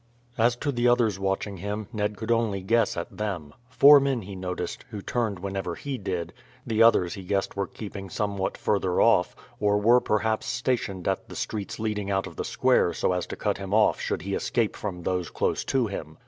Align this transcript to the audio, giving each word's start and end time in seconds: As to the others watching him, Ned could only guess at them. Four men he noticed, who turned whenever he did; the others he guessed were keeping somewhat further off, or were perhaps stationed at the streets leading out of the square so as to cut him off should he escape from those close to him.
As 0.35 0.55
to 0.55 0.71
the 0.71 0.87
others 0.87 1.19
watching 1.19 1.57
him, 1.57 1.87
Ned 1.93 2.17
could 2.17 2.31
only 2.31 2.63
guess 2.63 2.97
at 2.97 3.15
them. 3.15 3.53
Four 3.69 3.99
men 3.99 4.23
he 4.23 4.35
noticed, 4.35 4.83
who 4.89 4.99
turned 5.03 5.37
whenever 5.37 5.75
he 5.75 5.99
did; 5.99 6.33
the 6.65 6.81
others 6.81 7.13
he 7.13 7.21
guessed 7.21 7.55
were 7.55 7.67
keeping 7.67 8.09
somewhat 8.09 8.57
further 8.57 8.99
off, 8.99 9.35
or 9.59 9.77
were 9.77 10.01
perhaps 10.01 10.47
stationed 10.47 11.07
at 11.07 11.29
the 11.29 11.35
streets 11.35 11.77
leading 11.79 12.09
out 12.09 12.25
of 12.25 12.35
the 12.35 12.43
square 12.43 12.93
so 12.95 13.13
as 13.13 13.27
to 13.27 13.35
cut 13.35 13.59
him 13.59 13.75
off 13.75 13.99
should 14.01 14.23
he 14.23 14.33
escape 14.33 14.75
from 14.75 15.03
those 15.03 15.29
close 15.29 15.63
to 15.65 15.85
him. 15.85 16.17